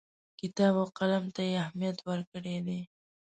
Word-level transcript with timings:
کتاب 0.39 0.73
او 0.81 0.87
قلم 0.97 1.25
ته 1.35 1.41
یې 1.49 1.55
اهمیت 1.63 1.97
ورکړی 2.09 2.57
دی. 2.67 2.79